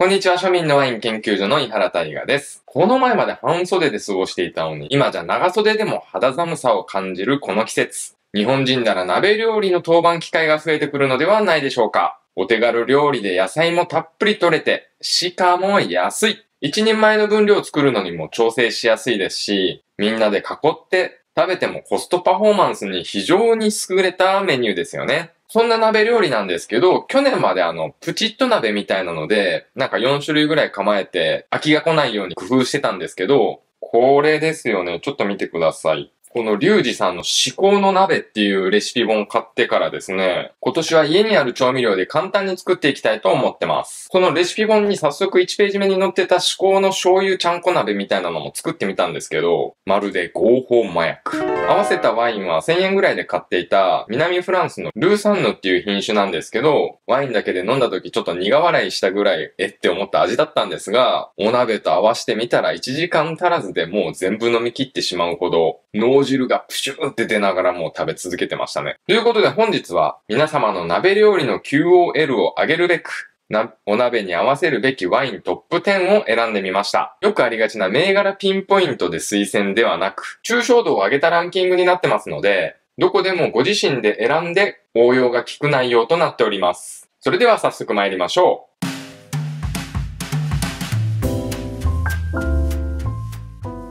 [0.00, 2.62] こんにちは、庶民のワイン研究所の井原大我です。
[2.64, 8.14] この前まで半袖で過ごしていたのに、今じゃ長袖でも肌寒さを感じるこの季節。
[8.32, 12.18] 日本人なら鍋料理の当番機会が増えてくるのではないでしょうか。
[12.34, 16.46] お手軽料理で野菜もたっぷり取れて、しかも安い。
[16.62, 25.32] 一人前の分量を作るのにも調整しやすいですし、みんなで囲って食べてもコストパフォーマンスに非常に優れたメニューですよね。
[25.52, 35.00] そんな鍋料理なんですけど、去年まであの、プチッと鍋みたいなので、なんか4種類ぐらい構えて、飽きが来ないように工夫してたんですけど、これですよね。
[35.02, 36.12] ちょっと見てください。
[36.32, 44.08] このリュウジさんの至高の鍋っていうレシピ本を買ってからですね、今年は家にある調味料で簡単に作っていきたいと思ってます。
[44.08, 51.36] このレシピ本に早速1ページ目に載ってた至高の醤油ちゃんこ鍋みたいなのも作ってみたんですけど、まるで合法麻薬。
[51.68, 68.96] 合わせたワインは1000円ぐらいで買っていた南フランスのルーサンヌっていう品種なんですけど、ワインだけで飲んだ時ちょっと苦笑いしたぐらいえって思った味だったんですが、お鍋と合わせてみたら1時間足らずでもう全部飲み切ってしまうほど脳汁がプシューって出ながらもう食べ続けてましたね。
[69.06, 77.16] ということで本日は皆様の鍋料理の QOL を上げるべく、な、お鍋に合わせるべきワイントップ10を選んでみました。
[77.20, 87.10] よくありがちな銘柄ピンポイントで推薦ではなく、抽象度を上げたランキングになってますので、どこでもご自身で選んで応用が効く内容となっております。
[87.18, 88.70] それでは早速参りましょう。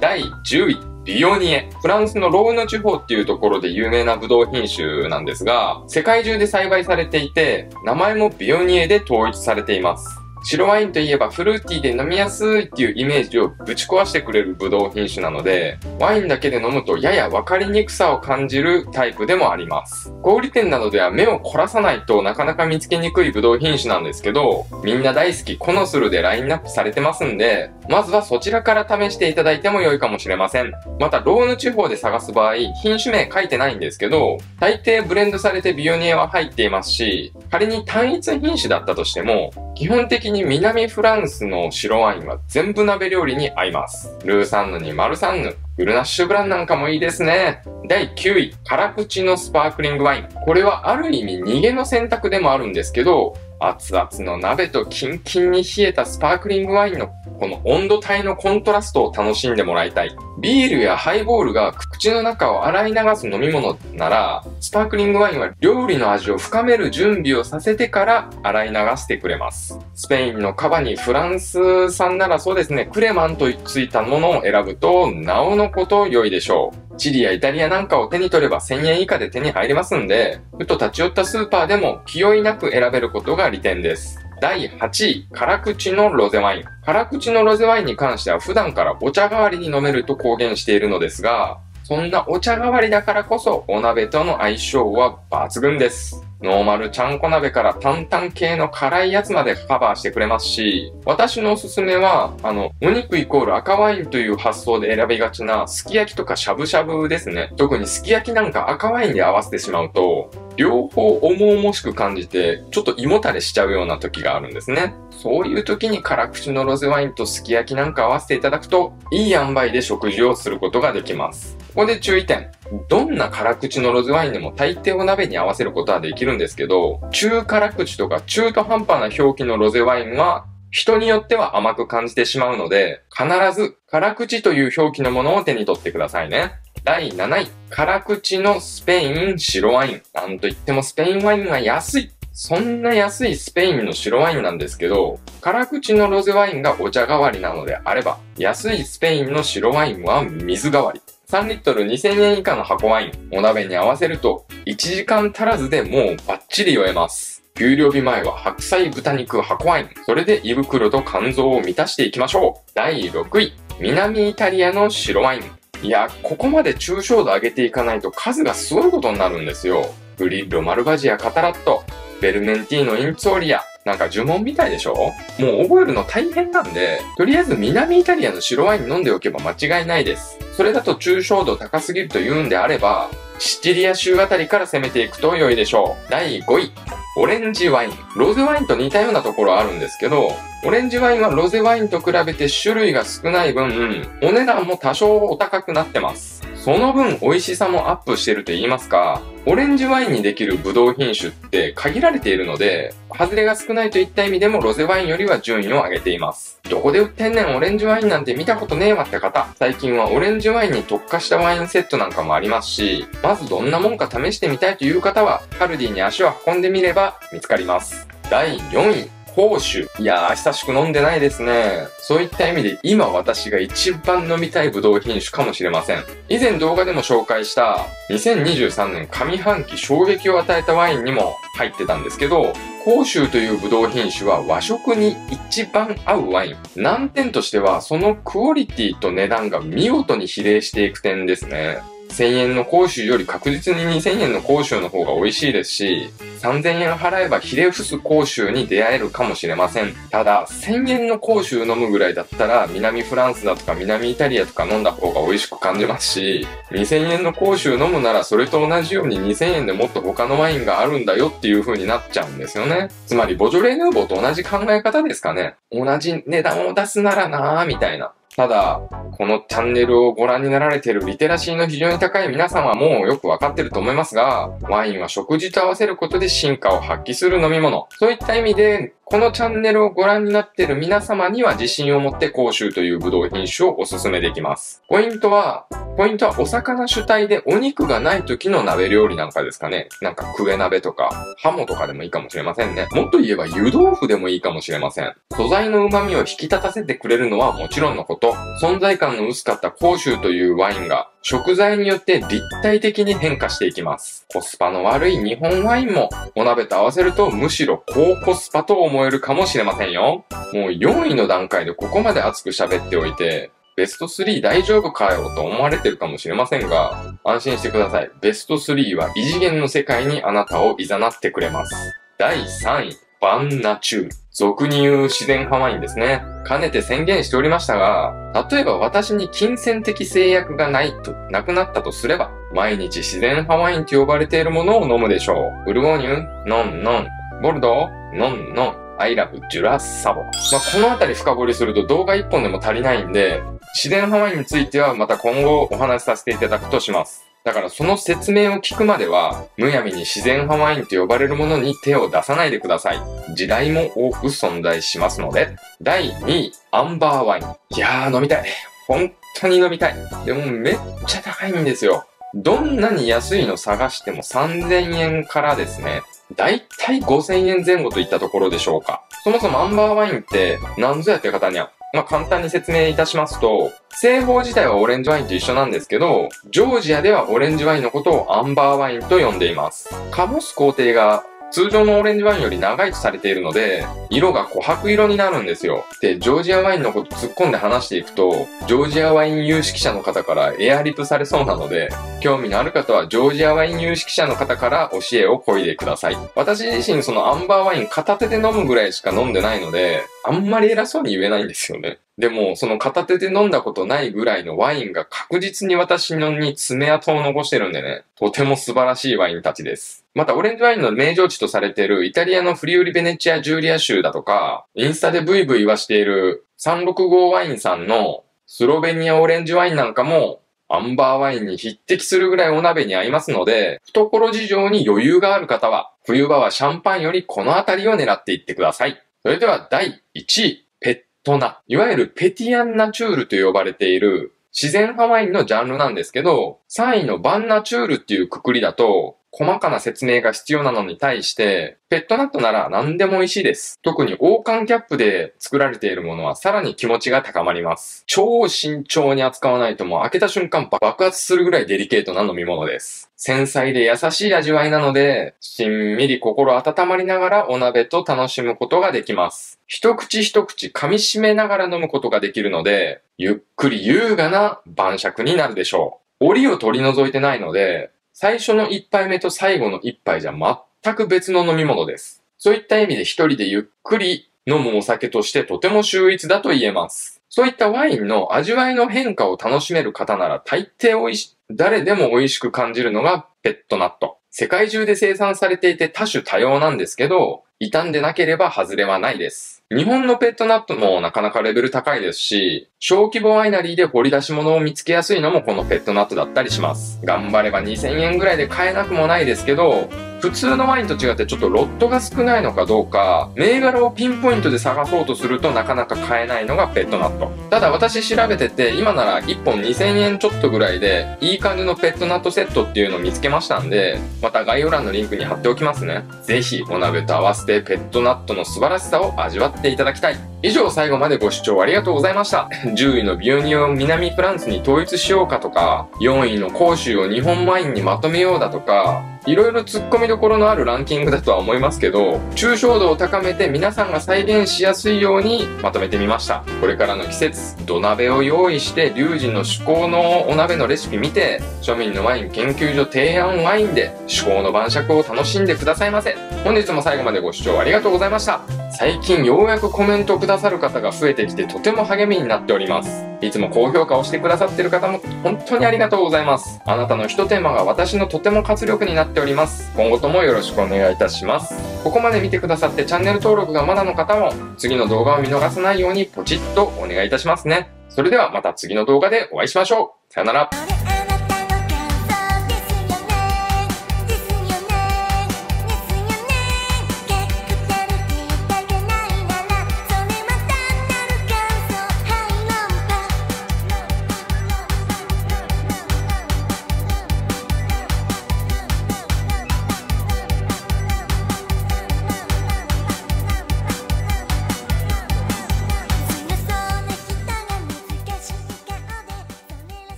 [0.00, 0.89] 第10位。
[1.12, 1.68] ビオニエ。
[1.82, 10.19] フランスのローヌ地方っていうところで有名なブドウ品種なんですが、世界中で栽培されていて、名前もビオニエで統一されています。
[10.42, 20.12] 白ワインといえばフルーティーで飲みやすいっていうイメージをぶち壊してくれるブドウ品種なので、ワインだけで飲むとやや分かりにくさを感じるタイプでもあります。
[20.22, 30.72] 小売店などでは目を凝らさないとなかなか見つけにくいブドウ品種なんですけど、みんな大好きコノスルでラインナップされてますんで、まずはそちらから試していただいても良いかもしれません。
[30.98, 44.16] また、ローヌ地方で探す場合、品種名書いてないんですけど、大抵ブレンドされてビオニエは入っていますし、仮に単一品種だったとしても、基本的にに南フランスの白ワインは全部鍋料理に合います。
[44.24, 47.62] ルーサンヌにマルサンヌ、グルナッシュブランなんかもいいですね。
[47.88, 50.28] 第9位、辛口のスパークリングワイン。
[50.44, 57.08] これはある意味逃げの選択でもあるんですけど、熱々の鍋とキンキンに冷えたスパークリングワインの
[57.38, 60.16] この温度帯のコントラストを楽しんでもらいたい。
[60.40, 69.78] ビールやハイボールが口の中を洗い流す飲み物なら、スパークリングワインは料理の味を深める準備をさせてから洗い流してくれます。
[69.94, 76.96] スペインのカバにフランス産ならそうですね、クレマンとついたものを選ぶと、なおのこと良いでしょう。
[76.96, 84.18] チリやイタリアなんかを手に取れば1000円以下で手に入りますんで、ふと立ち寄ったスーパーでも気負いなく選べることが利点です。
[84.40, 86.64] 第8位、辛口のロゼワイン。
[86.86, 96.24] 辛口のロゼワインに関しては普段からお茶代わりに飲めると公言しているのですが、そんなお茶代わりだからこそお鍋との相性は抜群です。
[96.42, 107.52] ノーマルちゃんこ鍋から担々系の辛いやつまでカバーしてくれますし、私のおすすめは、あの、お肉イコール赤ワインという発想で選びがちなすき焼きとかしゃぶしゃぶですね。
[107.58, 114.94] 特にすき焼きなんか赤ワインで合わせてしまうと、両方重々しく感じて、ちょっと胃もたれしちゃうような時があるんですね。
[115.10, 121.56] そういう時に辛口のロゼワインとすき焼きなんか合わせていただくと、いい塩梅で食事をすることができます。
[121.68, 122.50] ここで注意点。
[122.88, 136.52] どんな辛口のロゼワインでも大抵お鍋に合わせることはできるんですけど、中辛口とか中途半端な表記のロゼワインは人によっては甘く感じてしまうので、必ず辛口という表記のものを手に取ってくださいね。
[136.84, 140.02] 第7位、辛口のスペイン白ワイン。
[140.14, 142.10] なんといってもスペインワインは安い。
[142.32, 151.00] そんな安いスペインの白ワインなんですけど、辛口のロゼワインがお茶代わりなのであれば、安いスペインの白ワインは水代わり。
[151.28, 157.44] 3リットル2000円以下の箱ワイン、お鍋に合わせると、1時間足らずでもうバッチリ酔えます。
[157.54, 159.90] 給料日前は白菜豚肉箱ワイン。
[160.06, 162.70] それで胃袋と肝臓を満たしていきましょう。
[162.74, 165.59] 第6位、南イタリアの白ワイン。
[165.82, 169.94] いや、ここまで抽象度上げていかないと数がすごいことになるんですよ。
[170.18, 171.82] グリッロ、マルバジア、カタラット、
[172.20, 174.94] ベルメンティーノ、インツォーリア、なんか呪文みたいでしょ？
[175.38, 180.38] もう覚えるの大変なんで、とりあえず南イタリアの白ワイン飲んでおけば間違いないです。
[180.54, 186.10] それだと抽象度高すぎると言うんであれば、シチリア州あたりから攻めていくと良いでしょう。
[186.10, 186.72] 第5位。
[187.16, 187.92] オレンジワイン。
[188.14, 190.30] ロゼワインと似たようなところあるんですけど、
[190.64, 196.42] オレンジワインはロゼワインと比べて種類が少ない分、お値段も多少お高くなってます。
[196.62, 206.60] その分美味しさもアップしてると言いますか、オレンジワインにできるブドウ品種って限られているので、外れが少ないといった意味でもロゼワインよりは順位を上げています。
[206.68, 218.06] どこで売ってんねんオレンジワインなんて見たことねえわって方、最近はオレンジワインに特化したワインセットなんかもありますし、まずどんなもんか試してみたいという方は、カルディに足を運んでみれば見つかります。
[218.28, 219.88] 第4位、甲州。
[219.98, 221.86] いやー、久しく飲んでないですね。
[221.98, 226.04] そういった意味で今私が一番飲みたいブドウ品種かもしれません。
[226.28, 232.52] 以前動画でも紹介した2023年上半期衝撃を与えたワインにも入ってたんですけど、
[232.84, 236.56] 甲州というブドウ品種は和食に一番合うワイン。
[236.76, 241.78] 難点としてはそのクオリティと値段が見事に比例していく点ですね。
[242.10, 246.10] 1000円の講習より確実に2000円の講習の方が美味しいですし、
[246.40, 249.94] 3000円払えばヒレフス講習に出会えるかもしれません。
[250.10, 262.88] ただ、1000円の講習飲むぐらいだったら、南フランスだとか南イタリアとか飲んだ方が美味しく感じますし、2000円の講習飲むならそれと同じように2000円でもっと他のワインがあるんだよっていう風になっちゃうんですよね。
[263.06, 265.54] つまり、ボジョレ・ヌーボーと同じ考え方ですかね。
[265.70, 268.12] 同じ値段を出すならなぁ、みたいな。
[268.36, 268.80] ただ、
[269.12, 277.88] このチャンネルをご覧になられているリテラシーの非常に高い皆さんはもうよくわかってると思いますが、ワインは食事と合わせることで進化を発揮する飲み物。
[277.98, 284.84] そういった意味で、このチャンネルをご覧になっている皆様には自信を持って甲州というブドウ品種をお勧めできます。
[284.88, 285.66] ポイントは、
[285.96, 289.88] ポイントはお魚主体でお肉がない時の鍋料理なんかですかね。
[290.00, 292.86] なんかクエ鍋とか、ハモとかでもいいかもしれませんね。
[292.92, 295.12] もっと言えば湯豆腐でもいいかもしれません。
[295.32, 304.26] 素材の旨味を引き立たせてくれるのはもちろんのこと、存在感の薄かった甲州というワインが食材によって立体的に変化していきます。
[304.32, 310.24] コスパの悪い日本ワインもお鍋と合わせるとむしろ高コスパと思えるかもしれませんよ。
[310.52, 318.10] もう4位の段階でここまで熱く喋っておいて、ベスト3大丈夫かよと思われてるかもしれませんが、安心してください。
[318.20, 321.74] ベスト3は異次元の世界にあなたを誘ってくれます。
[322.18, 324.10] 第3位、バンナチュール。
[324.32, 326.22] 俗に言う自然派ワインですね。
[326.44, 328.14] かねて宣言しておりましたが、
[328.50, 335.64] 例えば私に金銭的制約がないと、なくなったとすれば、毎日自然派ワインと呼ばれているものを飲むでしょう。
[335.66, 337.08] ブルゴーニュノンノン。
[337.42, 338.90] ボルドーノンノン。
[338.98, 340.22] アイラブジュラッサボ。
[340.22, 340.30] まあ、
[340.72, 343.42] このあたり深掘りすると動画1本でも足りないんで、
[343.74, 347.29] 自然派ワインについてはまた今後お話しさせていただくとします。
[347.42, 353.00] だからその説明を聞くまでは、むやみに自然派ワインと呼ばれるものに手を出さないでください。
[353.34, 355.56] 時代も多く存在しますので。
[355.80, 357.44] 第2位、アンバーワイン。
[357.76, 358.44] いやー飲みたい。
[358.86, 359.94] 本当に飲みたい。
[360.26, 362.04] でもめっちゃ高いんですよ。
[362.34, 366.02] どんなに安いの探しても3000円からですね。
[366.36, 369.02] だいたい5000円前後といったところでしょうか。
[369.24, 379.90] そもそもアンバーワインって何ぞやって方にはまあ、簡単に説明いたしますと、製法自体はオレンジワインと一緒なんですけど、ジョージアではオレンジワインのことをアンバーワインと呼んでいます。
[380.12, 385.84] カボス工程が通常のオレンジワインより長いとされているので、色が琥珀色になるんですよ。
[386.00, 391.88] で、ジョージアワインのこと突っ込んで話していくと、ジョージアワイン有識者の方からエアリプされそうなので、
[392.20, 396.16] 興味のある方はジョージアワイン有識者の方から教えをこいでください。
[396.34, 401.98] 私自身そのアンバーワイン片手で飲むぐらいしか飲んでないので、あんまり偉そうに言えないんですよね。
[402.20, 410.04] でも、その片手で飲んだことないぐらいのワインが確実に私のに爪痕を残してるんでね、とても素晴らしいワインたちです。
[410.14, 429.02] また、オレンジワインの名城地とされているイタリアのフリウリベネチア・ジュリア州だとか、インスタでブイブイ言わしている365ワインさんのスロベニアオレンジワインなんかも、アンバーワインに匹敵するぐらいお鍋に合いますので、懐事情に余裕がある方は、冬場はシャンパンよりこの辺りを狙っていってください。
[429.22, 431.60] それでは第1位、ペットナ。
[431.66, 443.78] いわゆるペティアンナチュールと呼ばれている自然派ワインのジャンルなんですけど、3位のバンナチュールっていうくくりだと、細かな説明が必要なのに対して、ペットナットなら何でも美味しいです。
[443.82, 448.04] 特に王冠キャップで作られているものはさらに気持ちが高まります。
[448.06, 453.10] 超慎重に扱わないともう開けた瞬間爆発するぐらいデリケートな飲み物です。
[453.16, 459.58] 繊細で優しい味わいなので、しんみり心温まりながらお鍋と楽しむことができます。
[459.66, 466.26] 一口一口噛み締めながら飲むことができるので、ゆっくり優雅な晩酌になるでしょう。
[466.30, 467.90] 檻を取り除いてないので、
[468.22, 470.34] 最初の一杯目と最後の一杯じゃ
[470.82, 472.22] 全く別の飲み物です。
[472.36, 477.22] そういった意味で一人でゆっくり飲むお酒としてとても秀逸だと言えます。
[477.30, 484.18] そういったワインの味わいの変化を楽しめる方なら大抵美味し、誰でも美味しく感じるのがペットナット。
[484.30, 489.59] 世界中で生産されていて多種多様なんですけど、傷んでなければ外れはないです。
[489.72, 497.00] 日本のペットナットもなかなかレベル高いですし、小規模ワイナリーで掘り出し物を見つけやすいのもこのペットナットだったりします。
[497.04, 499.88] 頑張れば2000円ぐらいで買えなくもないですけど、
[500.20, 507.30] 普通のワインと違ってちょっとロットが少ないのかどうか、銘柄をピンポイントで探そうとするとなかなか買えないのがペットナット。
[507.48, 516.04] ただ私調べてて、今なら1本2000円ちょっとぐらいで、いい感じのペットナットセットっていうのを見つけましたんで、また概要欄のリンクに貼っておきますね。
[516.22, 520.16] ぜひお鍋と合わせてペットナットの素晴らしさを味わっていただきたい。
[520.42, 522.48] 以上最後までご視聴ありがとうございました。
[522.64, 536.42] 10位のビオニオを南フランスに統一しようかとか、4位の甲州を日本ワインにまとめようだとか、いろいろ突っ込みどころのあるランキングだとは思いますけど、抽象度を高めて皆さんが再現しやすいようにまとめてみました。
[536.60, 546.16] これからの季節、土鍋を用意して、龍神の趣向のお鍋のレシピ見て、庶民のワイン研究所提案ワインで趣向の晩酌を楽しんでくださいませ。
[546.44, 548.40] 本日も最後までご視聴ありがとうございました。
[548.72, 553.04] 最近ようやくコメントくださる方が増えてきてとても励みになっております。
[553.20, 556.60] いつも高評価をしてくださってる方も本当にありがとうございます。
[556.64, 559.70] あなたの一手間が私のとても活力になっております。
[559.76, 561.54] 今後ともよろしくお願いいたします。
[561.82, 567.70] ここまで見てくださってチャンネル登録がまだの方も次の動画を見逃さないようにポチッとお願いいたしますね。
[567.88, 570.12] それではまた次の動画でお会いしましょう。
[570.12, 570.50] さよなら。